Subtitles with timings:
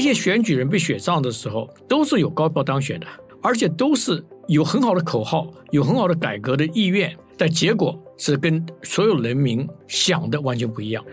[0.00, 3.06] 这些选举人被选上的时候，都是有高票当选的，
[3.42, 11.04] 而且都是有很好的口号，有很好的改革的意愿，但结果是跟所有人民想的完全不一样。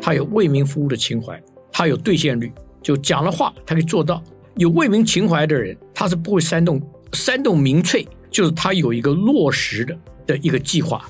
[0.00, 1.38] 他有为民服务的情怀，
[1.70, 4.24] 他有兑现率，就讲了话，他可以做到。
[4.56, 6.80] 有为民情怀的人，他是不会煽动
[7.12, 11.04] 煽动民粹，就是他有一个落实的的一个计划。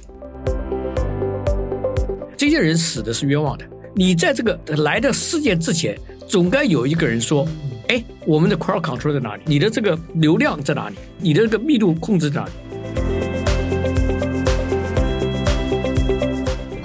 [2.36, 3.64] 这些人死的是冤枉的。
[3.98, 5.98] 你在这个来的事件之前，
[6.28, 7.44] 总该有一个人说
[7.90, 9.42] ：“哎，我们的 crowd control 在哪里？
[9.44, 10.94] 你的这个流量在哪里？
[11.18, 12.52] 你的这个密度控制在哪里？”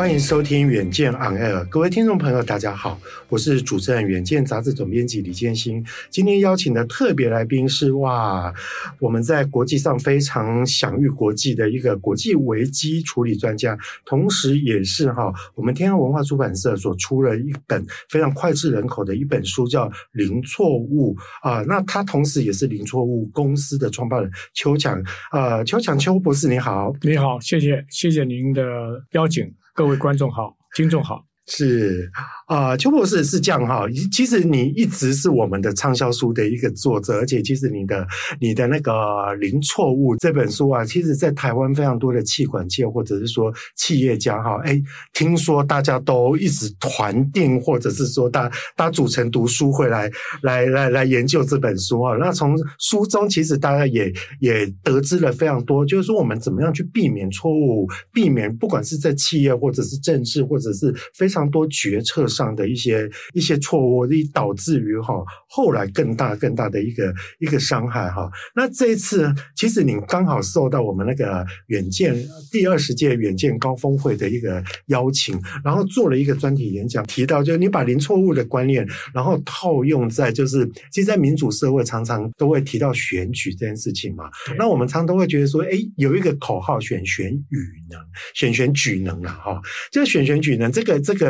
[0.04, 5.82] 欢迎收听《远见 On Air》，各位听众朋友，大家好，我是主持人《远见》杂志总编辑李建新。
[6.10, 8.54] 今天邀请的特别来宾是哇，
[9.00, 21.16] 我们在国际上非常享誉国际的一个国际危机处理专家，同时也是哈我们天安文化出版社所出了一本非常脍炙人口的一本书，叫《零错误》
[21.50, 21.64] 啊。
[21.66, 29.50] 那他同时也是零错误公司的创办人邱强啊，邱强邱博士，你好，你好，谢谢谢谢您的邀请。
[29.76, 32.10] 各位观众好，听众好，是。
[32.46, 38.06] 啊、邱博士是这样哈，其实你一直是我们的畅销书的一个作者，而且其实你的
[38.40, 38.92] 你的那个
[39.36, 44.80] 《零错误》这本书啊，其实在台湾非常多的气管界或者是说企业家哈，哎，
[45.14, 50.12] 听说大家都一直团订，或者是说大大组成读书会来
[50.44, 52.16] 来来来研究这本书啊。
[52.20, 65.16] 那从书中其实大家也也得知了非常多，就是说我们怎么样去避免错误，避免不管是在企业或者是政治或者是非常多决策上的一些一些错误，以导致于哈
[65.48, 68.30] 后来更大更大的一个一个伤害哈。
[68.56, 72.16] 那这一次，其实你刚好受到我们那个远见
[72.52, 84.30] 第二十届远见高峰会的一个邀请，然后做了一个专题演讲，提到就是你把零错误的观念，然后套用在就是，其实，在民主社会常常都会提到选举这件事情嘛。
[84.58, 87.58] 那我们常常都会觉得说，哎，有一个口号选选举
[87.90, 88.00] 能，
[88.34, 89.62] 选选举能啊哈，
[89.92, 91.23] 就是选选举能这个这个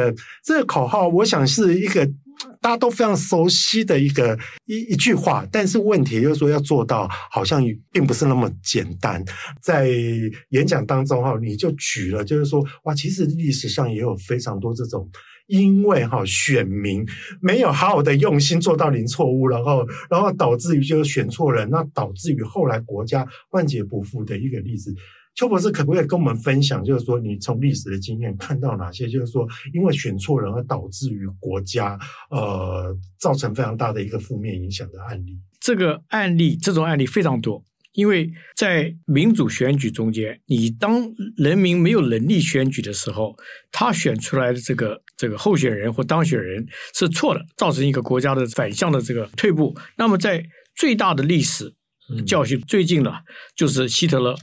[0.43, 1.07] 这个口号。
[1.07, 2.05] 我想是一个
[2.61, 9.23] 大家都非常熟悉的一个一一句话，但是问题就是说要做到，好像并不是那么简单。
[9.61, 9.87] 在
[10.49, 15.07] 演讲当中哈，你就举了，就是说哇，其实历史上也有非常多这种，
[15.47, 17.05] 因为哈选民
[17.41, 24.93] 没有好好的用心做到零错误，然后然后导致于就是选错人，那导致于后来国家万劫不复的一个例子。
[25.35, 31.97] 邱博士可不可以跟我们分享，就是说你从历史的经验看到哪些，就是说因为选错人而导致于国家
[32.29, 35.39] 呃造成非常大的一个负面影响的案例？
[35.59, 41.01] 这个案例，这种案例非常多，因为在民主选举中间，你当
[41.35, 43.35] 人民没有能力选举的时候，
[43.72, 49.75] 他选出来的这个这个候选人或当选人是错的，造成一个国家的反向的这个退步。
[49.97, 50.45] 那么在
[50.75, 51.73] 最大的历史
[52.27, 53.11] 教训，最近呢，
[53.55, 54.35] 就是希特勒。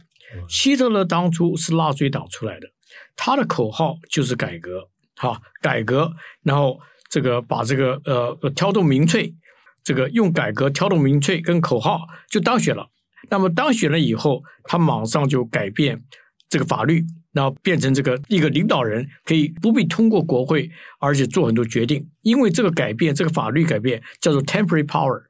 [0.49, 2.69] 希特勒当初是纳粹党出来的，
[3.17, 9.35] 他的口号就是改革，哈，改革，然后这个把这个呃挑动民粹，
[9.83, 12.89] 这个用改革挑动民粹跟口号就当选了。
[13.29, 16.03] 那么当选了以后，他马上就改变
[16.49, 25.23] 这个法律，然后变成这个一个领导人可以不必通过国会，而且做很多决定，因为这个改变，这个法律改变叫做 temporary power，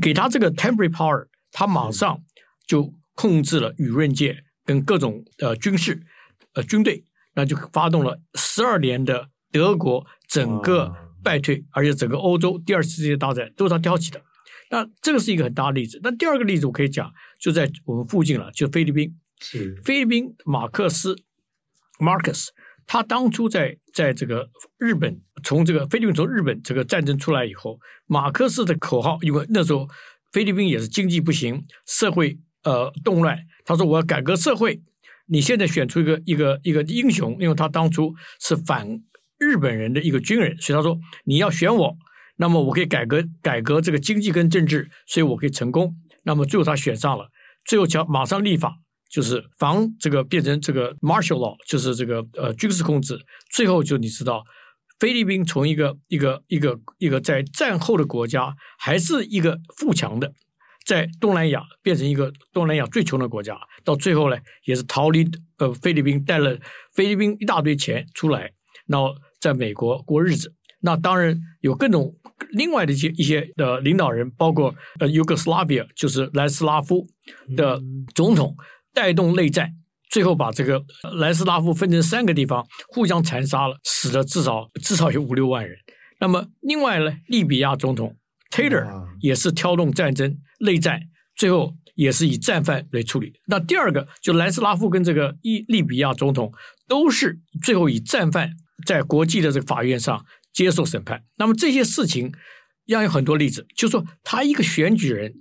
[0.00, 2.22] 给他这个 temporary power，他马上
[2.66, 2.94] 就。
[3.18, 6.00] 控制了舆论界跟各种呃军事
[6.54, 7.02] 呃军队，
[7.34, 14.22] 那就发动了十二年的德国整个败退，而且整个欧洲第二次世界大战都是他挑起的。
[14.70, 15.98] 那这个是一个很大的例子。
[16.00, 19.12] 那第二个例子我可以讲，就在我们附近了，就菲律宾。
[19.40, 21.16] 是菲律宾马克思
[21.98, 22.48] Marcus，
[22.86, 24.48] 他当初在在这个
[24.78, 29.88] 日本，从这个菲律宾从日本这个战争出来以后，马克思的口号，因为那时候
[30.30, 32.38] 菲律宾也是经济不行，社会。
[32.64, 33.38] 呃，动乱。
[33.64, 34.80] 他说：“我要改革社会。
[35.30, 38.88] 你现在选出一个一个一个英雄，因为他当初是反
[39.38, 41.94] 日本人的一个军人，所以他说你要选我，
[42.36, 45.94] 那么我可以改革改革这个经济跟政治，所以我可以成功。
[46.22, 47.28] 那么最后他选上了，
[47.66, 48.74] 最后叫马上立法，
[49.10, 53.18] 就是防这个变成这个 martial law，就是这个呃军事控制。
[53.52, 54.42] 最后就你知道，
[54.98, 60.32] 菲律宾从一个一个一个一个在战后的国家，还是一个富强的，
[60.88, 63.54] 在东南亚变成一个东南亚最穷的国家，
[63.84, 65.22] 到最后呢，也是逃离
[65.58, 66.58] 呃菲律宾，带了
[66.94, 68.50] 菲律宾一大堆钱出来，
[68.86, 70.54] 然后在美国过日子。
[70.80, 72.14] 那当然有各种
[72.52, 77.06] 另外的一些一些的领导人，包括呃尤格斯拉比亚，就是南斯拉夫
[77.54, 77.78] 的
[78.14, 78.56] 总统。
[78.94, 79.70] 带动内战，
[80.10, 80.82] 最后把这个
[81.20, 85.78] 南斯拉夫分成三个地方，互相残杀了，死了至少至少有五六万人。
[86.18, 88.16] 那么另外呢，利比亚总统
[88.50, 91.00] Taylor 也是挑动战争内战，
[91.36, 93.32] 最后也是以战犯来处理。
[93.46, 96.52] 那第二个就南斯拉夫跟这个伊利比亚总统
[96.86, 98.50] 都是最后以战犯
[98.86, 101.24] 在国际的这个法院上接受审判。
[101.36, 102.32] 那么这些事情
[102.86, 105.34] 要有很多例子，就是说他一个选举人。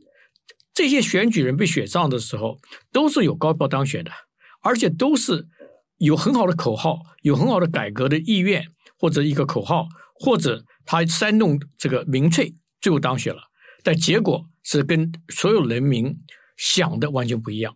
[0.74, 2.59] 这些选举人被选上的时候，
[2.92, 4.12] 都是有高票当选的，
[4.62, 5.48] 而且都是
[5.98, 8.63] 有很好的口号，有很好的改革的意愿，
[9.00, 13.41] 或者一个口号，或者他煽动这个民粹，最后当选了。
[13.83, 16.13] 但结果是跟所有人民
[16.57, 17.75] 想的完全不一样。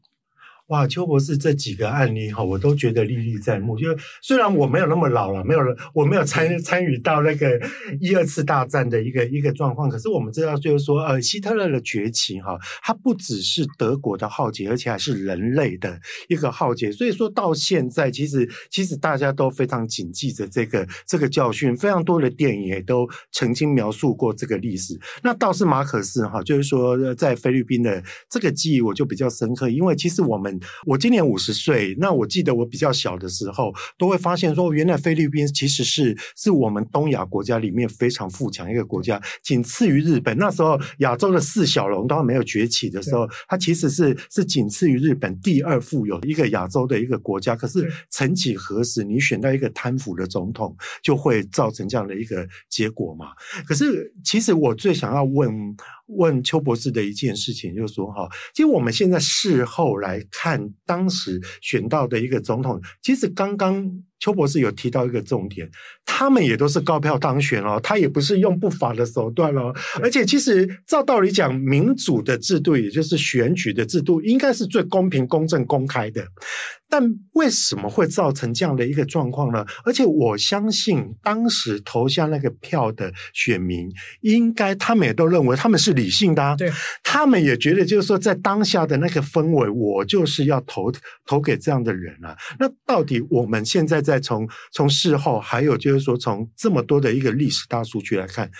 [0.71, 3.77] 哇，邱博士这几个案例哈，我都觉得历历在目。
[3.77, 3.87] 就
[4.21, 7.59] 虽然我没有那么老了，没有了我没有参参与到那个
[7.99, 16.89] 一二次大战的一个一个状况，可是我们知道，就是说，呃，希特勒的崛起哈，它不只是德国的浩劫，而且还是人类的一个浩劫。
[16.89, 24.97] 所以说到现在，其实其实大家都非常谨记着这个这个教训，非常多的电影也都曾经描述过这个历史。
[25.21, 30.60] 那倒是马可斯哈，就是说在菲律宾的这个记忆我就比较深刻，因为其实我们。
[30.85, 40.37] 我今年五十岁，那我记得我比较小的时候，都会发现说，原来菲律宾其实是是我们东亚国家里面非常富强一个国家，仅次于日本。
[40.37, 47.55] 那时候亚洲的四小龙都还没有崛起的时候，它其实是是仅次于日本第二富有一个亚洲的一个国家。
[47.55, 53.27] 可是曾几何时，你选到一个贪腐的总统，就会造成这样的一个结果嘛？
[53.65, 55.75] 可是其实我最想要问。
[56.17, 64.03] 问邱博士的一件事情，就是说哈，其实我们现在事后来看，当时选到的一个总统，其实刚刚。
[64.21, 65.67] 邱博士有提到一个重点，
[66.13, 76.23] 他们也都是高票当选哦，他也不是用不法的手段哦，而且其实照道理讲，民主的制度，也就是选举的制度，应该是最公平、公正、公开的，
[76.87, 77.01] 但
[77.33, 79.65] 为什么会造成这样的一个状况呢？
[79.83, 83.89] 而且我相信，当时投下那个票的选民，
[84.21, 86.71] 应该他们也都认为他们是理性的啊，对，
[87.03, 90.91] 他们也觉得就是说，在当下的那个氛围，我就是要投
[91.25, 92.37] 投给这样的人啊。
[92.59, 94.21] 那到底我们现在在？
[94.21, 98.51] 从从事后，还有就是说，从这么多的一个历史大数据来看，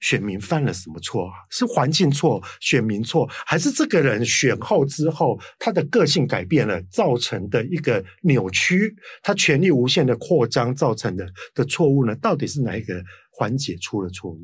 [0.00, 1.30] 选民犯了什么错？
[1.50, 12.14] 是环境错、选民错，还是这个人选后之后他的个性改变了，造成的一个扭曲，他权力无限的扩张造成的的错误呢？
[12.16, 14.38] 到底是哪一个环节出了错误？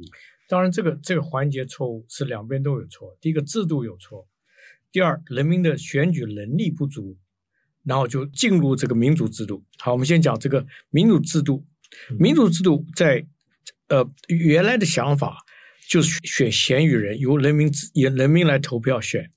[0.48, 3.16] 当然，这个这个环节错误是两边都有错。
[3.20, 4.26] 第一个制度有错，
[4.90, 7.16] 第二人民的选举能力不足。
[7.84, 9.64] 然后就进入这个民主制度。
[9.78, 11.64] 好，我们先讲这个民主制度。
[12.18, 13.24] 民主制度在
[13.88, 15.38] 呃原来的想法
[15.88, 19.30] 就是选选举人，由人民由人民来投票选。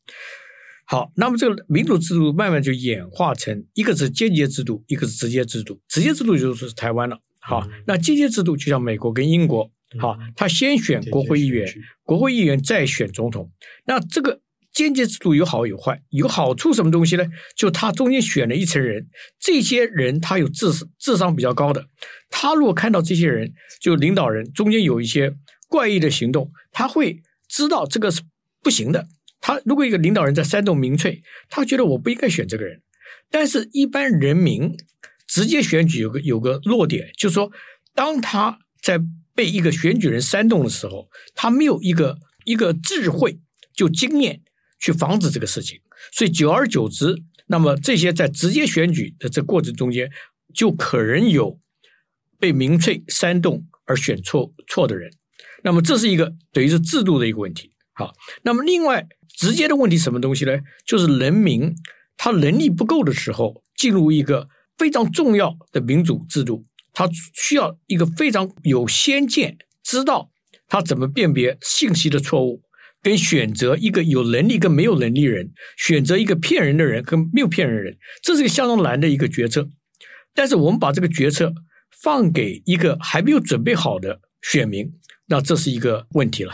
[0.86, 5.80] 好，那么这个民主制度慢慢就演化成一个是间接制度，一个是直接制度。
[5.88, 7.18] 直接制度就是台湾了。
[7.39, 9.71] 好，那间接制度就像美国跟英国。
[10.00, 11.73] 好，他先选国会议员，
[12.04, 13.52] 国会议员再选总统。
[13.85, 14.42] 那这个。
[14.73, 17.25] 间接制度有好有坏，有好处什么东西呢？
[17.56, 19.07] 就他中间选了一层人，
[19.40, 21.85] 这些人他有智智商比较高的，
[22.30, 23.51] 他如果看到这些人
[23.81, 25.33] 就领导人中间有一些
[25.68, 28.21] 怪异的行动，他会知道这个是
[28.63, 29.07] 不行的。
[29.42, 32.81] 他如果一个领导人在煽动民粹，他觉得我不应该选这个人。
[33.30, 34.78] 但是，一般人民
[35.28, 37.51] 直接选举有个有个弱点，就是说，
[37.95, 38.99] 当他在
[39.33, 43.40] 被一个选举人煽动的时候，他没有一个一个智慧，
[43.73, 44.42] 就经验。
[44.81, 45.80] 去防止这个事情，
[46.11, 47.16] 所以久而久之，
[47.47, 50.09] 那么这些在直接选举的这过程中间，
[50.54, 51.59] 就可能有
[52.40, 55.09] 被民粹煽动而选错错的人。
[55.64, 57.71] 那么这是一个等于是制度的一个问题。
[57.94, 58.11] 好，
[58.42, 60.59] 那么另外直接的问题什么东西呢？
[60.85, 61.73] 就是人民
[62.18, 70.31] 他能力不够的时候，进入一个非常重要的民主制度，他需要一个非常有先见，知道
[70.68, 72.64] 他怎么辨别信息的错误。
[73.02, 79.70] 跟选择一个有能力跟没有能力人，选择一个骗人的人跟没有骗人的人，这是一个相当难的一个决策。
[80.34, 81.54] 但是我们把这个决策
[82.02, 84.92] 放给一个还没有准备好的选民，
[85.28, 86.54] 那这是一个问题了。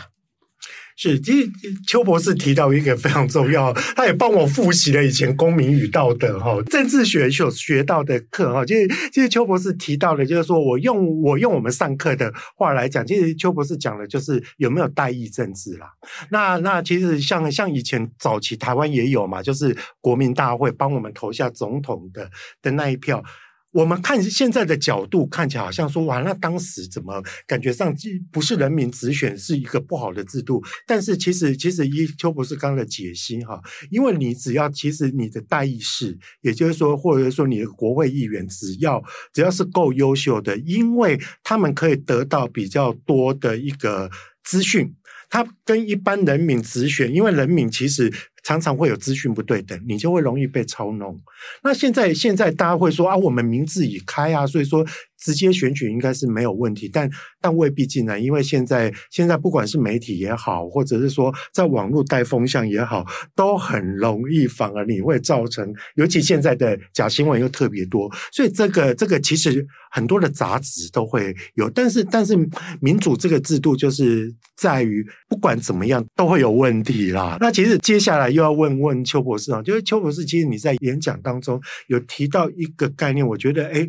[1.00, 1.48] 是，其实
[1.86, 8.66] 邱博士提到一个非常重要，他也帮我复习了以前公民与道德哈政治学所学到的课哈。
[8.66, 15.88] 其实，其实邱博士提到的，就是说我用我用我们上课的话来讲，其实邱博士讲的就是有没有代议政治啦。
[16.30, 22.28] 那那其实像像以前早期台湾也有嘛，就是国民大会帮我们投下总统的
[22.60, 23.22] 的那一票。
[23.72, 27.94] 我们看现在的角度看起来好像说哇，那当时怎么感觉上
[28.32, 30.62] 不是人民直选是一个不好的制度？
[30.86, 33.60] 但是其实其实依邱博士刚的解析哈，
[33.90, 39.02] 因为你只要其实你的代议士，也就是说或者说你的国会议员，只要
[39.34, 44.10] 只要是够优秀的，因为他们可以得到比较多的一个
[44.42, 44.94] 资讯，
[45.28, 48.12] 他跟一般人民直选，因为人民其实。
[48.44, 51.20] 常常会有资讯不对等，你就会容易被操弄。
[51.62, 54.82] 那现在现在大家会说啊，我们民智已开啊，所以说
[55.18, 57.10] 直接选举应该是没有问题，但
[57.40, 72.34] 但未必尽然，因为现在现在不管是媒体也好，或者是说在网络带风向也好，都很容易，反而你会造成，尤其现在的假新闻又特别多，所以这个这个其实很多的杂质都会有，但是但是
[72.80, 77.36] 民主这个制度就是在于不管怎么样都会有问题啦。
[77.40, 78.28] 那其实接下来。
[78.28, 83.88] 又要问问邱博士啊，就是邱博士，其实你在演讲当中有提到一个概念，我觉得哎，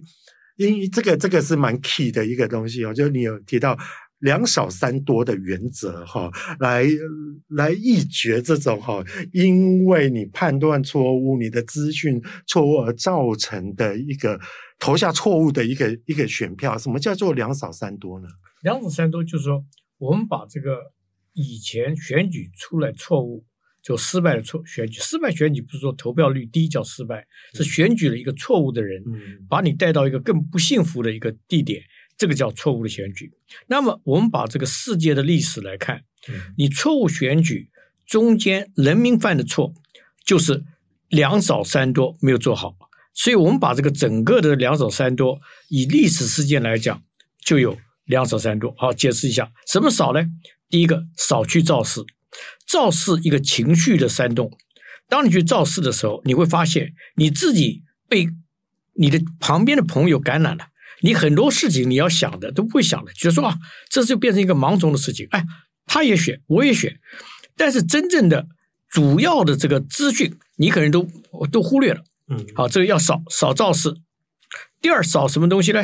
[0.60, 3.78] 因为这个这个是蛮 key 的一个东西哦，就是你有提到
[4.20, 6.86] 两少三多的原则哈，来
[7.48, 9.02] 来一决这种哈，
[9.32, 14.38] 因为你判断错误，你的资讯错误而造成的一个
[14.78, 18.28] 投下错误的一个一个选票，什么叫做两少三多呢？
[18.62, 19.64] 两少三多就是说，
[19.98, 20.92] 我们把这个
[21.32, 23.46] 以前选举出来错误。
[23.82, 29.04] 就失败的错选举，失败选举不是说投票率低叫失败，是选举了一个错误的人，
[29.48, 31.82] 把你带到一个更不幸福的一个地点，
[32.18, 33.32] 这个叫错误的选举。
[33.68, 36.04] 那么我们把这个世界的历史来看，
[36.58, 37.70] 你错误选举
[38.06, 39.74] 中间人民犯的错
[40.26, 40.64] 就是
[41.08, 42.76] 两少三多没有做好，
[43.14, 47.02] 所以我们把这个整个的两少三多以历史事件来讲，
[47.46, 48.76] 就有两少三多。
[48.78, 50.22] 好，解释一下什么少呢？
[50.70, 52.02] 第一个少去造势。
[52.70, 54.56] 造势一个情绪的煽动，
[55.08, 58.30] 当你去造势的时候，你会发现你自己被
[58.94, 60.68] 你的旁边的朋友感染了。
[61.02, 63.58] 你很多事情你要想的都不会想的，就是说啊，
[63.90, 65.28] 这就变成一个盲从的事情。
[65.32, 65.44] 哎，
[65.88, 67.00] 他也选，我也选，
[67.58, 68.48] 但是真正的
[68.90, 71.10] 主要的这个资讯，你可能都
[71.52, 72.04] 都忽略了。
[72.28, 73.96] 嗯，好，这个要少少造势。
[74.80, 75.82] 第二，少什么东西呢？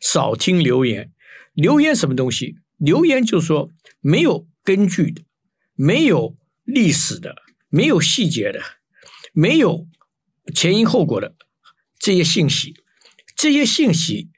[0.00, 1.10] 少听留言。
[1.52, 2.56] 留言什么东西？
[2.78, 3.68] 留言就是说
[4.00, 5.22] 没有根据的。
[5.74, 7.36] 没有历史的，
[7.68, 8.60] 没有细节的，
[9.32, 9.86] 没有
[10.54, 11.34] 前因后果的
[11.98, 12.74] 这些信息，
[13.36, 14.30] 这些信息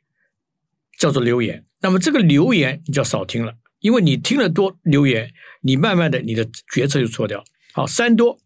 [0.99, 1.67] 叫做留言。
[1.81, 7.45] 那么这个留言你就要少听了，因为你听了多留言，你慢慢的你的决策就错掉。
[7.73, 8.41] 好，三多，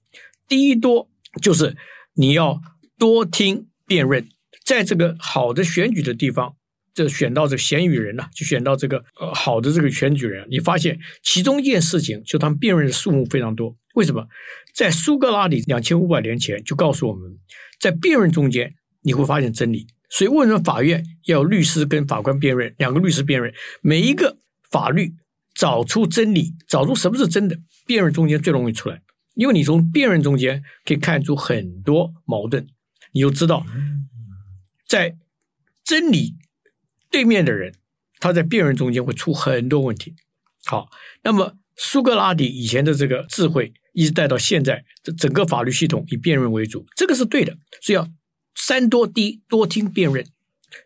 [0.49, 1.09] 第一多
[1.41, 1.77] 就是
[2.15, 2.61] 你要
[2.97, 4.29] 多听辩论，
[4.65, 6.57] 在这个好的选举的地方。
[7.05, 10.47] 就选到这个贤与人呐，就选到这个呃好的这个选举人。
[10.51, 13.77] 你发现其中一件事情，就他们辩论的数目非常多。
[13.95, 14.27] 为什么？
[14.75, 17.39] 在苏格拉底两千五百年前就告诉我们，
[17.81, 19.87] 在辩论中间你会发现真理。
[20.11, 23.53] 所以为什么法院要有律师跟法官辩论，两个律师辩论，
[23.83, 24.39] 每一个
[24.71, 25.15] 法律
[25.55, 29.01] 找出真理，找出什么是真的，辩论中间最容易出来，
[29.35, 32.67] 因为你从辩论中间可以看出很多矛盾，
[33.13, 33.65] 你就知道
[34.89, 35.17] 在
[35.85, 36.37] 真理。
[37.11, 37.75] 对面的人，
[38.19, 40.15] 他在辩论中间会出很多问题。
[40.65, 40.91] 好，
[41.23, 47.57] 那么苏格拉底以前的这个智慧，一直带到现在，这整个法律系统以辩论为主，这个是对的。
[47.81, 48.09] 所以要
[48.55, 50.27] 三多第一，多听辩论。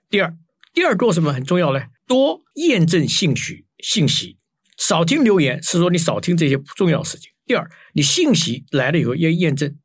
[0.09, 0.37] 第二，
[0.73, 1.83] 第二做什么很重要呢？
[2.07, 4.37] 多验证信息，信息
[4.77, 7.33] 少听留言，是说你少听这些不重要的事情。
[7.47, 9.77] 第二，你信息来了以后要验证，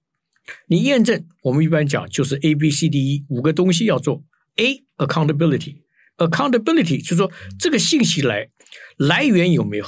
[0.67, 4.23] 你验证我们一般讲就是 A B C D E 五个东西要做。
[4.57, 5.77] A accountability。
[6.17, 8.49] Accountability 就是说，这个信息来
[8.97, 9.85] 来源有没有？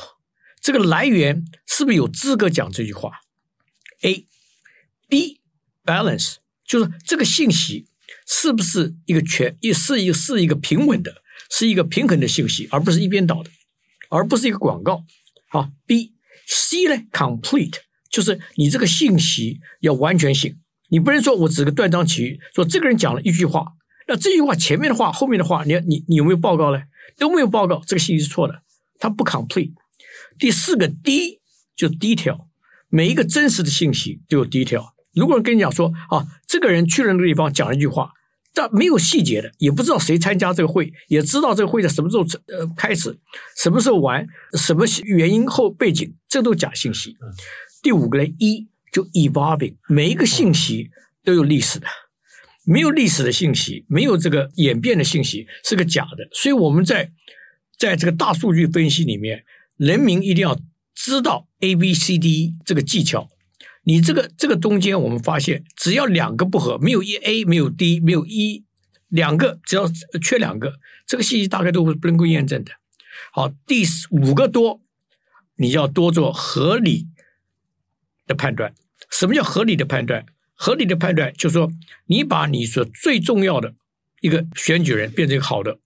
[0.61, 3.11] 这个来源是不是有资格讲这句话
[4.01, 5.39] ？A，B
[5.85, 7.87] balance 就是这个信息
[8.27, 13.49] 是不是一个全一是一个是一个平稳的，是一个平衡的信息，而不是一边倒的，
[14.09, 15.05] 而不是一个广告。
[15.47, 17.77] 好，B，C 呢？Complete
[18.11, 20.59] 就是你这个信息要完全性，
[20.89, 23.73] 你不能说我只个断章取义，说这个人讲了一句话。
[24.09, 26.81] 那这句话前面的话，后面的话，你你你有没有报告呢？
[27.15, 28.63] 都没有报告，这个信息是错的，
[28.97, 29.73] 它不 complete。
[30.39, 31.39] 第四个 D
[31.75, 32.47] 就 detail，
[32.89, 34.83] 每一个真实的信息都有 detail。
[35.13, 38.11] 如果人跟你讲说啊，这个人去了那个地方讲了一句话，
[38.53, 43.15] 但没有细节的，也不知道谁参加这个会，也知道这个会在什么时候呃开始，
[43.57, 44.25] 什么时候完，
[44.57, 47.15] 什么原因后背景，这都假信息。
[47.83, 50.89] 第五个呢，一就 evolving，每一个信息
[51.23, 51.87] 都有历史的，
[52.69, 56.29] 没有历史的信息，没有这个演变的信息是个假的。
[56.31, 57.11] 所以我们在
[57.79, 59.43] 在这个大数据分析里面，
[59.77, 60.55] 人民一定要
[60.93, 63.27] 知道 A B C D 这个技巧。
[63.85, 68.63] 你这个这个中间，我们发现只要两个不合，没有一 A，没有 D，没有一
[69.07, 69.89] 两个，只要
[70.21, 70.75] 缺两个，
[71.07, 72.71] 这个信息大概都是不能够验证的。
[73.33, 74.79] 好，第五个多，
[75.55, 77.07] 你要多做合理
[78.27, 78.75] 的判断。
[79.09, 80.23] 什么叫合理的判断？
[80.61, 81.71] 合理的判断就是说，
[82.07, 83.73] 你把你所最重要的
[84.19, 85.79] 一个选举人变成一个好的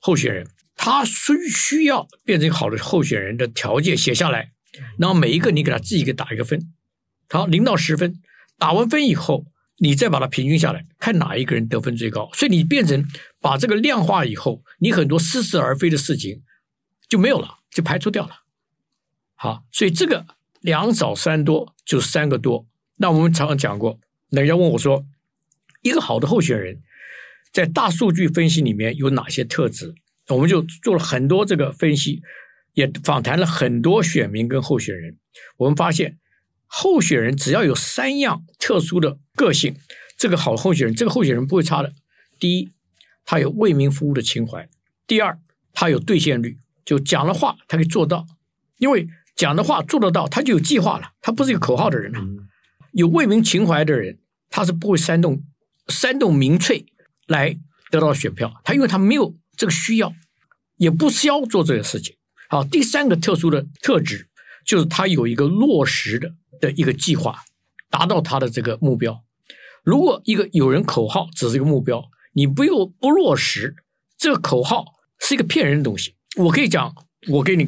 [0.00, 4.50] 候选人，他需需要变成好的候选人的条件写下来，
[4.98, 6.72] 然后每一个你给他自己给打一个分。
[7.30, 8.20] 好，零到十分，
[8.58, 9.46] 打完分以后，
[9.78, 12.28] 你再把它平均下来，看哪一个人得分最高。
[12.34, 13.08] 所以你变成
[13.40, 16.42] 把这个量化以后，你很多似是而非的事情
[17.08, 18.42] 就没有了，就排除掉了。
[19.36, 20.26] 好，所以这个
[20.62, 22.66] 两少三多就三个多。
[22.96, 25.04] 那我们常常讲过，人家问我说，
[25.82, 26.80] 一个好的候选人，
[27.52, 29.94] 在大数据分析里面有哪些特质？
[30.28, 32.22] 我们就做了很多这个分析，
[32.74, 35.16] 也访谈了很多选民跟候选人，
[35.58, 36.18] 我们发现。
[36.68, 39.76] 候选人只要有三样特殊的个性，
[40.18, 41.92] 这个好候选人，这个候选人不会差的。
[42.40, 42.72] 第一，
[43.24, 44.66] 他有为民服务的情怀；
[45.06, 45.38] 第二，
[45.72, 48.26] 他有兑现率，就讲的话他可以做到，
[48.78, 49.06] 因为
[49.36, 52.20] 讲的话做得到，他就有计划了，他不是一个口号的人了。
[52.96, 54.18] 有为民情怀的人，
[54.50, 55.42] 他是不会煽动
[55.88, 56.86] 煽动民粹
[57.26, 57.56] 来
[57.90, 60.12] 得到选票，他因为他没有这个需要，
[60.76, 62.16] 也不需要做这个事情。
[62.48, 64.28] 好，第三个特殊的特质
[64.64, 66.34] 就是他有一个落实的。
[66.58, 67.44] 的一个计划，
[67.90, 69.22] 达到他的这个目标。
[69.84, 73.76] 如果一个有人口号只是一个目标，你不用不落实，
[74.16, 74.86] 这个口号
[75.18, 76.14] 是一个骗人的东西。
[76.38, 76.94] 我可以讲，
[77.28, 77.66] 我给你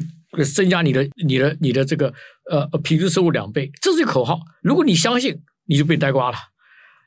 [0.53, 2.13] 增加你的、你的、你的这个
[2.49, 4.39] 呃平均收入两倍，这是一口号。
[4.61, 6.37] 如果你相信，你就被呆瓜了，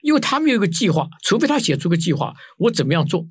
[0.02, 3.29] 因为他没有一个计划，除非他写出个计划，我怎么样做，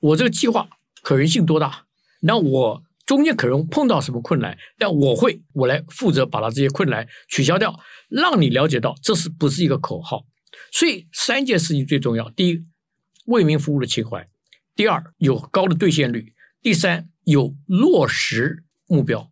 [0.00, 0.68] 我这个计划
[1.02, 1.86] 可行性多大？
[2.20, 2.84] 那我。
[3.04, 7.76] 中间可能碰到什么困难，但我会我来负责把它这些困难取消掉，
[8.08, 10.24] 让你了解到这是不是一个口号。
[10.70, 12.64] 所以三件事情最重要：第一，
[13.26, 14.22] 为民服务的情怀；
[14.76, 16.32] 第二，有高的兑现率；
[16.62, 19.30] 第三，有落实目标。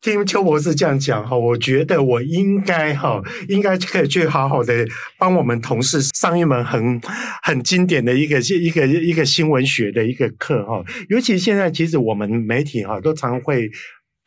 [0.00, 4.86] 听邱博士这样讲哈，我觉得我应该哈，应该可以去好好的
[5.18, 7.00] 帮我们同事上一门很
[7.42, 13.70] 很经典的一个一个一个新闻学的一个课哈，尤其现在其实我们媒体哈都常会。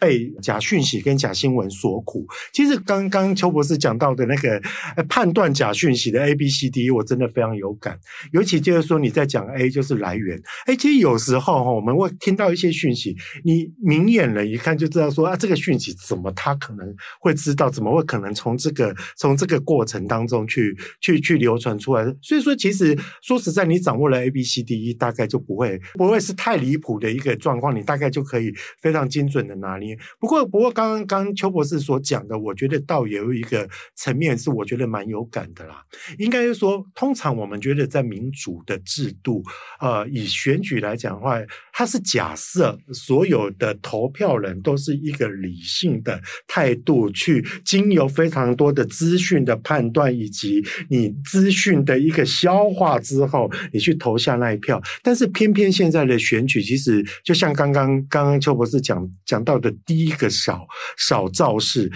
[0.05, 2.27] 被假讯息跟假新闻所苦。
[2.53, 4.61] 其实刚刚邱博士讲到的那个
[5.09, 7.97] 判断假讯息的 A B C D，我真的非常有感。
[8.31, 22.05] 尤其就是说你在讲 A 就是来源，哎，其实有时候哈，我们会听到一些讯息，你明眼人一看就知道说啊，这个讯息怎么他可能会知道，怎么会可能从这个从这个过程当中去去去流传出来。
[22.21, 29.94] 所以说，其实说实在，你掌握了 A B C D E，大概就不会不会是太离谱的一个状况，你大概就可以非常精准的拿捏。
[30.19, 35.83] 不过，不过，刚刚刚邱博士所讲的，我觉得倒也有一个层面是我觉得蛮有感的啦。
[36.17, 39.43] 应该是说，通常我们觉得在民主的制度，
[39.79, 41.39] 呃，以选举来讲的话，
[41.77, 54.81] 它是假设所有的投票人都是一个理性的态度，去经由非常多的资讯的判断，以及你资讯的一个消化之后，你去投下那一票。
[55.03, 59.71] 但是，偏偏现在的选举，其实就像刚刚刚刚邱博士讲讲到的。
[59.85, 60.65] 第一个少
[60.97, 61.91] 少造势。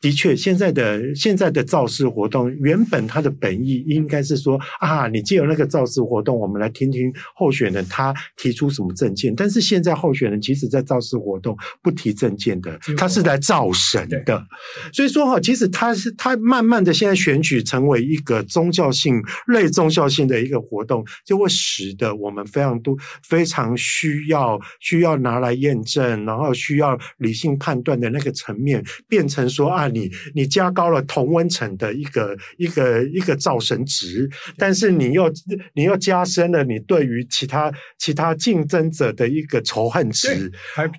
[0.00, 9.34] 的确，现在的现在的造势活动，原本它的本意应该是说啊，你借由那个造势活动，我们来听听候选人他提出什么证件。
[9.34, 14.42] 但是现在候选人其实在造势活动不提证件的，他是来造神的。
[14.90, 22.96] 所以说哈，其实他是他慢慢的现在选举成为一个宗教性类宗教性的一个活动，就会使得我们非常多
[23.28, 29.89] 非常需要需要拿来验证，然后需要理性判断的那个层面，变成说啊。
[29.90, 35.30] 你你加高了同温层的一个一个一个噪声值，但是你又
[35.74, 40.50] 你又加深了你对于其他其他竞争者的一个仇恨值，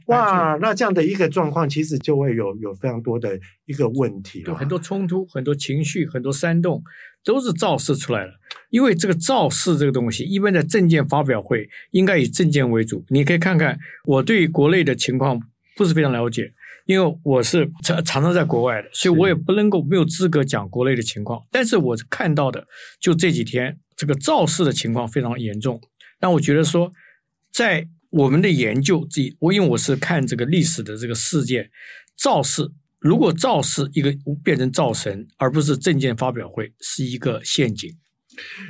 [0.08, 6.84] 哇，那这样的一个状况，其实就会有有非常多的一个问题了，很多冲突、很多情绪、很多煽动，
[7.24, 8.34] 都是造势出来了。
[8.70, 13.04] 因为这个造势这个东西，一般在证件发表会应该以证件为主。
[13.10, 15.40] 你可以看看我对国内的情况
[15.76, 16.52] 不是非常了解。
[16.92, 21.42] 因为我是常常常在国外的，所以我也不能够没有资格讲国内的情况。
[21.50, 22.68] 但是我看到的，
[23.00, 25.82] 就这几天这个造势的情况非常严重。
[26.20, 26.92] 那我觉得说，
[27.52, 31.70] 在我们的研究这，我因为我是看这个历史的这个事件，
[32.18, 37.90] 造势如果造势一个变成造神，而不是证件发表会，是一个陷阱。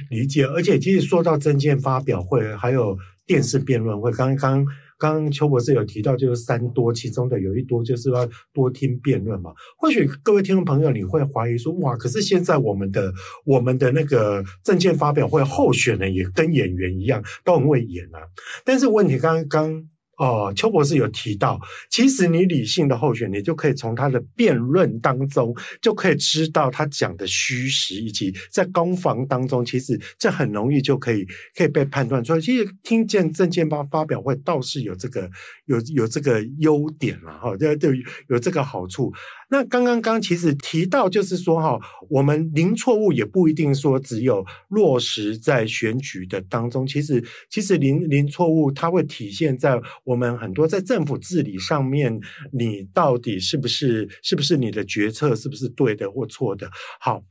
[0.10, 4.65] 理解，而且其实说到证件发表会，还有电视辩论会，刚刚。
[5.02, 9.52] 刚刚邱博士有提到，就是三多，其中的有一多就是要多听辩论嘛。
[9.80, 13.12] 或许各位听众朋友，你会怀疑说，哇，可是现在我们的
[13.44, 18.20] 我们的那个政见发表会候选人也跟演员一样，都很会演啊。
[18.64, 19.84] 但是问题刚刚。
[20.17, 32.39] 哦，邱博士有提到，其实你理性的候选，你就可以从他的辩论当中就可以知道他讲的虚实，以及在攻防当中，其实这很容易就可以可以被判断出来。
[32.39, 35.28] 其实听见政见发发表会倒是有这个
[35.65, 37.89] 有有这个优点了哈，就就
[38.28, 39.12] 有这个好处。
[39.52, 41.78] 那刚刚刚其实提到，就是说哈，
[42.10, 52.18] 我们零错误也不一定说只有落实在选举的当中，其实其实零零错误它会体现在我们很多在政府治理上面，
[52.54, 56.70] 你到底是不是是不是你的决策是不是对的或错的？
[57.00, 57.22] 好。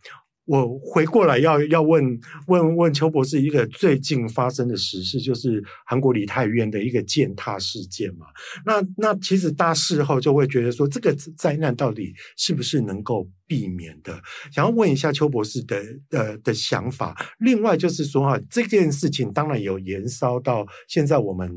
[0.50, 8.26] 我回过来要要问问问邱博士一个最近发生的时事，就是韩国梨泰院的一个践踏事件嘛。
[8.66, 14.20] 那那其实大事后就会觉得说，这个灾难到底是不是能够避免的？
[14.52, 17.14] 想要问一下邱博士的呃的想法。
[17.38, 21.48] 另外就是说哈，这件事情当然有延烧到现在我们。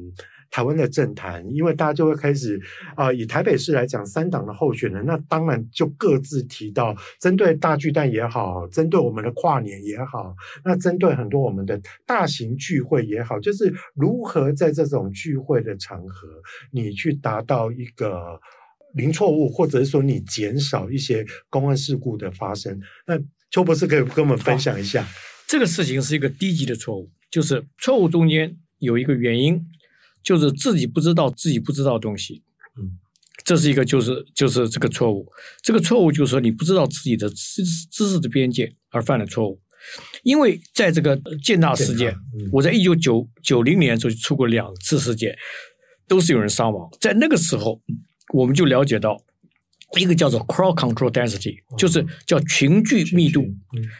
[0.54, 2.62] 台湾的政坛，因为大家就会开始
[2.96, 16.28] 啊、以台北市来讲，三党的候选人，那当然就各自提到，针对大巨蛋也好，针对我们的跨年也好，那针对很多我们的大型聚会也好，就是如何在这种聚会的场合，
[16.70, 18.40] 你去达到一个
[18.94, 22.80] 零错误，或者是说你减少一些公安事故的发生。
[23.08, 25.04] 那邱博士可以跟我们分享一下，
[25.48, 29.60] 这个事情是一个低级的错误，就是错误中间有一个原因。
[30.24, 32.42] 就是自己不知道自己不知道的东西，
[32.80, 32.98] 嗯，
[33.44, 35.30] 这是一个就是就是这个错误，
[35.62, 39.60] 这个错误就是说你不知道自己的知知识的边界而犯的错误，
[40.24, 42.16] 因为在这个建大事件，
[42.54, 45.38] 我在一九九九零年时候就出过两次事件，
[46.08, 47.82] 都是有人伤亡，在那个时候
[48.34, 49.22] 我们就了解到
[50.00, 53.46] 一个叫做 crowd control density，就是叫群聚密度，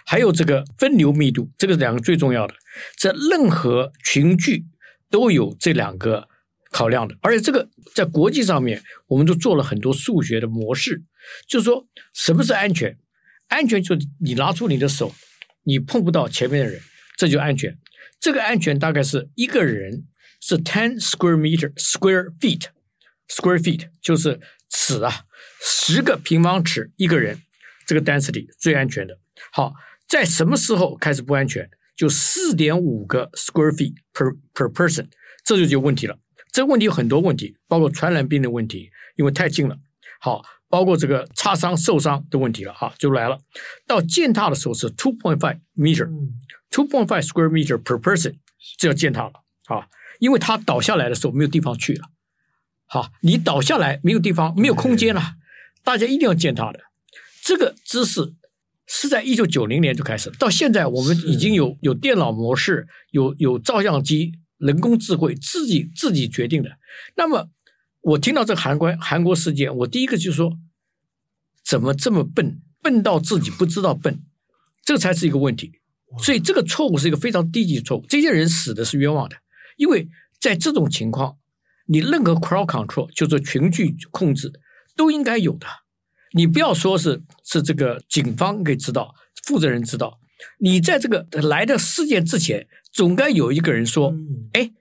[0.06, 2.54] 还有这个分流密度，这个是两个最重要的，
[2.98, 4.66] 在任何群聚。
[5.14, 6.28] 都有这两个
[6.72, 11.04] 考量的，而且这个在国际上面，我们都做了很多数学的模式，
[11.48, 12.98] 就是说什么是安全？
[13.48, 15.14] 安全就你拿出你的手，
[15.66, 16.82] 你碰不到前面的人，
[17.16, 17.78] 这就安全。
[18.20, 20.08] 这个安全大概是一个人
[20.42, 22.64] 是 ten square meter square feet
[23.30, 24.40] square feet，就是
[24.72, 25.26] 尺啊，
[25.62, 27.40] 十个平方尺一个人，
[27.86, 29.20] 这个 density 最安全的。
[29.52, 29.76] 好，
[30.08, 31.70] 在什么时候开始不安全？
[31.96, 35.08] 就四点五个 square feet per per person，
[35.44, 36.18] 这就有问题了。
[36.52, 39.78] 这个问题有很多问题，包括传染病的问题，因为太近了。
[40.20, 42.74] 好，包括这个擦伤、受伤的问题了。
[42.74, 43.40] 哈，就来了。
[43.88, 48.36] 到践踏的时候是 two point five meter，two point five square meter per person，
[48.78, 49.34] 这叫践踏了。
[49.66, 49.88] 啊，
[50.20, 52.10] 因为它倒下来的时候没有地方去了。
[52.86, 55.22] 好，你倒下来没有地方，没有空间了，
[55.84, 56.80] 大家一定要践踏的。
[57.44, 58.34] 这个姿势。
[58.88, 66.70] 是在一九九零年就开始，到现在我们已经有有电脑模式，有有照相机，人工智慧自己自己决定的。
[67.16, 67.50] 那么
[68.02, 70.52] 我听到这个韩国韩国事件，我第一个就说，
[71.64, 74.22] 怎么这么笨，笨到自己不知道笨，
[74.84, 75.80] 这才是一个问题。
[76.20, 79.36] 所以这个错误是一个非常低级的错误，这些人死的是冤枉的，
[79.78, 80.08] 因为
[80.40, 81.38] 在这种情况，
[81.88, 84.52] 你任何 crowd control 就是群聚控制
[84.96, 85.66] 都应该有的。
[86.36, 89.14] 你不要说是是这个警方给知道，
[89.46, 90.20] 负责人知道，
[90.60, 94.14] 你在这个来的事件之前，总该有一个人说，
[94.54, 94.72] 哎，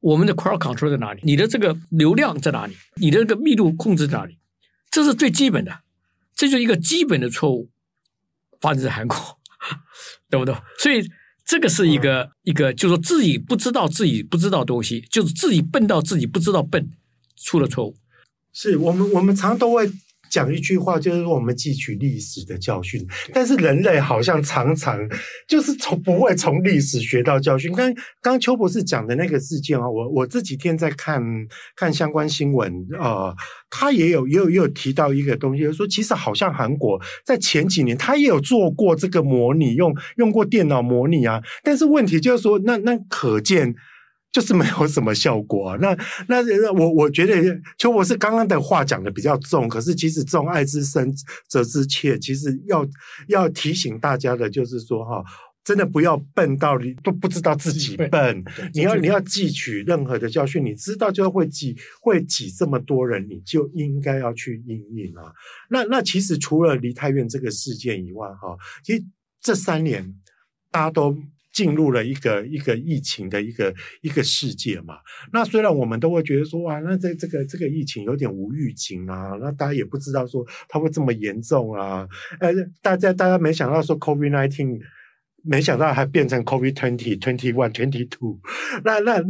[0.00, 1.20] 我们的 crowd control 在哪里？
[1.22, 2.74] 你的这个流量在哪里？
[2.96, 4.38] 你的这个密度控制在哪里？
[4.90, 5.80] 这是最基本的，
[6.34, 7.70] 这就是一个基本的错误，
[8.60, 9.16] 发生在韩国，
[10.30, 10.56] 懂不懂？
[10.78, 11.06] 所以
[11.44, 16.88] 这个是一个一个，就是说自己不知道自己不知道东西，就是自己笨到自己不知道笨，
[17.36, 17.94] 出了错误。
[18.52, 19.92] 是我们我们常都会。
[20.34, 23.00] 讲一句话，就是我们汲取历史的教训，
[23.32, 24.98] 但是人类好像常常
[25.46, 27.72] 就是从不会从历史学到教训。
[27.72, 31.22] 刚刚邱博士讲的那个事件啊，我我这几天在看
[31.76, 33.32] 看相关新闻，呃，
[33.70, 43.72] 他也有也有也有提到一个东西，就是说其实好像韩国在前几年他也有做过这个模拟，用用过电脑模拟啊，但是问题就是说，那那可见。
[44.34, 45.78] 就是没有什么效果啊。
[45.80, 51.14] 那那我我觉得邱博士刚刚的话讲的比较重，可是其实重爱之深
[51.48, 52.84] 责之切，其实要
[53.28, 55.22] 要提醒大家的就是说哈，
[55.62, 58.10] 真的不要笨到你都不知道自己笨。
[58.10, 65.32] 笨你要你要汲取任何的教训，你知道就会挤会挤这么多人，你就应该要去应应啊。
[65.70, 69.04] 那那其实除了梨泰院这个事件以外，哈，其实
[69.40, 70.12] 这三年
[70.72, 71.16] 大家都
[71.54, 74.98] 进入了一个一个疫情的一个一个世界嘛。
[75.32, 82.06] 那虽然我们都会觉得说，哇，那这这个这个疫情有点无预警啊，那大家也不知道说它会这么严重啊。
[82.40, 84.80] 呃，大家大家没想到说 COVID nineteen。
[85.46, 88.40] 没想到还变成 COVID twenty twenty one twenty two，
[88.82, 89.22] 那那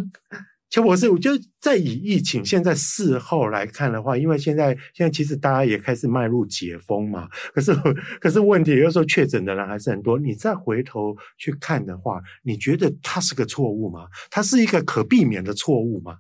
[0.75, 7.73] 邱博士，我就在以疫情现在事后来看的话，因为现在现在其实大家也开始迈入解封嘛，可是
[8.21, 10.19] 可是问题有时候确诊的人还是很多。
[10.19, 14.09] 你再回头去看的话，你觉得它是个错误吗？
[14.29, 16.17] 它是一个可避免的错误吗？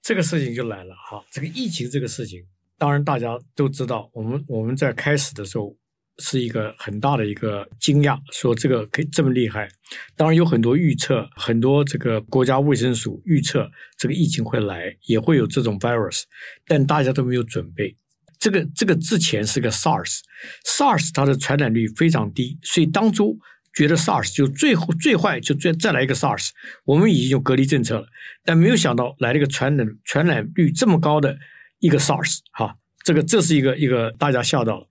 [0.00, 2.42] 这个事情就来了哈，这个疫情这个事情，
[2.78, 5.76] 当然大家都知道，我们我们在开始的时候。
[6.20, 9.68] 是一个很大的一个惊讶，说这个可以这么厉害。
[10.16, 16.22] 当然有很多预测，很多这个国家卫生署预测这个疫情会来，也会有这种 virus，
[16.66, 17.96] 但大家都没有准备。
[18.38, 23.38] 这个这个之前是个 SARS，SARS 它的传染率非常低，所以当初
[23.74, 26.50] 觉得 SARS 就最后最坏，就再再来一个 SARS。
[26.84, 28.06] 我们已经有隔离政策了，
[28.44, 31.36] 但没有想到来了一个传染传染率这么高的
[31.80, 34.89] 一个 SARS，哈，这个这是一个一个大家吓到了。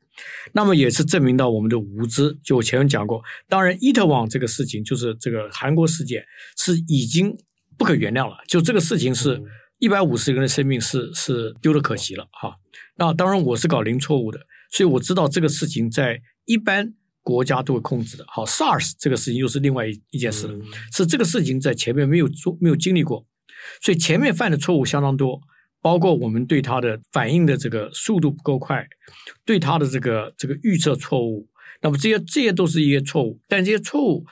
[0.53, 2.37] 那么也是证明到我们的无知。
[2.43, 6.23] 就我前面讲过，当然，伊特网这个事情，就是这个韩国事件，
[6.57, 7.35] 是已经
[7.77, 8.37] 不可原谅了。
[8.47, 9.41] 就这个事情是
[9.77, 12.55] 一百五十个人的生命是是丢的可惜了哈。
[12.95, 14.39] 那当然，我是搞零错误的，
[14.71, 18.25] 所以我知道这个事情在一般国家都会控制的。
[18.27, 20.59] 好，SARS 这个事情又是另外一一件事了，
[20.91, 23.25] 是这个事情在前面没有做没有经历过，
[23.81, 25.41] 所以前面犯的错误相当多。
[25.81, 28.85] 包括我们对它的反应的这个速度不够快，
[29.45, 31.47] 对它的这个这个预测错误，
[31.81, 33.39] 那么这些这些都是一些错误。
[33.47, 34.25] 但这些错误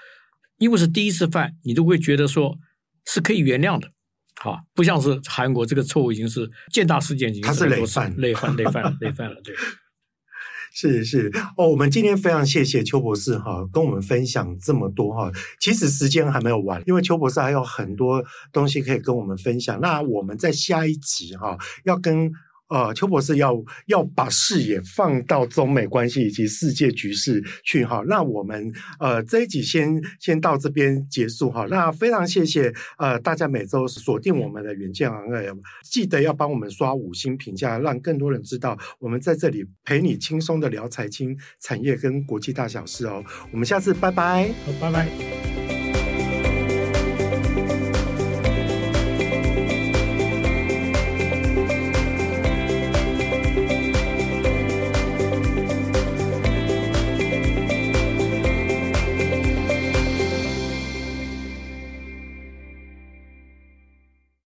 [0.58, 2.58] 因为是第一次犯，你都会觉得说
[3.06, 3.90] 是可以原谅的，
[4.36, 9.56] 好，不像是韩国这个错误已经是见大事件，已经是累犯、累犯、累犯、累犯了，对。
[10.80, 15.32] 是是哦，我们今天非常谢谢邱博士哈，跟我们分享这么多哈。
[15.60, 19.82] 其实时间还没有完，因为邱博士还有很多东西可以跟我们分享。
[19.82, 22.32] 那我们在下一集哈，要跟。
[22.70, 23.54] 呃，邱博士要
[23.86, 28.04] 要把视野放到中美关系以及世界局势去哈。
[28.08, 31.66] 那我们呃这一集先先到这边结束哈。
[31.70, 35.58] 那非常谢谢呃大家每周锁定我们的远见昂 AM，
[35.90, 43.24] 记得要帮我们刷五星评价，让更多人知道我们在这里陪你轻松的聊财经、产业跟国际大小事哦。
[43.52, 45.57] 我们下次拜拜，好，拜拜。